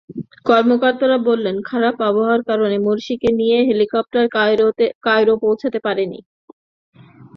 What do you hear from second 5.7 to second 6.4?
পারেনি।